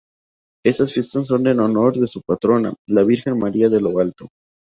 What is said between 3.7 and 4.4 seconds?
lo Alto.